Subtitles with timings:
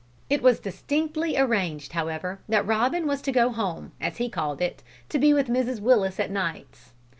[0.31, 4.81] It was distinctly arranged, however, that Robin was to go home, as he called it,
[5.09, 6.93] to be with Mrs Willis at nights.